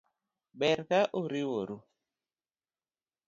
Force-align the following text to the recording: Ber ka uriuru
Ber 0.59 0.77
ka 0.89 1.01
uriuru 1.19 1.77